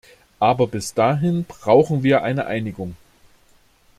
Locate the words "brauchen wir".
1.45-2.23